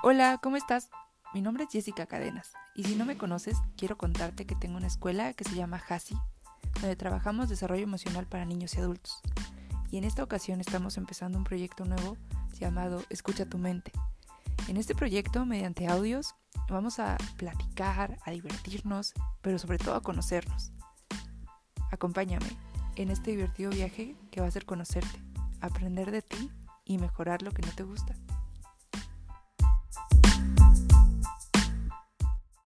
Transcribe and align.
Hola, 0.00 0.38
¿cómo 0.40 0.56
estás? 0.56 0.90
Mi 1.34 1.42
nombre 1.42 1.64
es 1.64 1.70
Jessica 1.70 2.06
Cadenas 2.06 2.52
y 2.76 2.84
si 2.84 2.94
no 2.94 3.04
me 3.04 3.18
conoces, 3.18 3.56
quiero 3.76 3.98
contarte 3.98 4.46
que 4.46 4.54
tengo 4.54 4.76
una 4.76 4.86
escuela 4.86 5.32
que 5.32 5.42
se 5.42 5.56
llama 5.56 5.82
HASI, 5.88 6.16
donde 6.74 6.94
trabajamos 6.94 7.48
desarrollo 7.48 7.82
emocional 7.82 8.24
para 8.24 8.44
niños 8.44 8.74
y 8.74 8.78
adultos. 8.78 9.20
Y 9.90 9.96
en 9.98 10.04
esta 10.04 10.22
ocasión 10.22 10.60
estamos 10.60 10.98
empezando 10.98 11.36
un 11.36 11.42
proyecto 11.42 11.84
nuevo 11.84 12.16
llamado 12.60 13.02
Escucha 13.10 13.46
tu 13.46 13.58
mente. 13.58 13.90
En 14.68 14.76
este 14.76 14.94
proyecto, 14.94 15.44
mediante 15.44 15.88
audios, 15.88 16.36
vamos 16.68 17.00
a 17.00 17.16
platicar, 17.36 18.18
a 18.24 18.30
divertirnos, 18.30 19.14
pero 19.42 19.58
sobre 19.58 19.78
todo 19.78 19.96
a 19.96 20.02
conocernos. 20.02 20.70
Acompáñame 21.90 22.56
en 22.94 23.10
este 23.10 23.32
divertido 23.32 23.72
viaje 23.72 24.14
que 24.30 24.40
va 24.40 24.46
a 24.46 24.52
ser 24.52 24.64
conocerte, 24.64 25.20
aprender 25.60 26.12
de 26.12 26.22
ti 26.22 26.52
y 26.84 26.98
mejorar 26.98 27.42
lo 27.42 27.50
que 27.50 27.62
no 27.62 27.72
te 27.72 27.82
gusta. 27.82 28.14